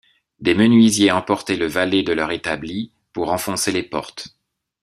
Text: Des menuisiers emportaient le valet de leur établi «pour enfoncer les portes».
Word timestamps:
Des 0.39 0.55
menuisiers 0.55 1.11
emportaient 1.11 1.57
le 1.57 1.67
valet 1.67 2.01
de 2.01 2.11
leur 2.11 2.31
établi 2.31 2.91
«pour 3.13 3.31
enfoncer 3.31 3.71
les 3.71 3.83
portes». 3.83 4.29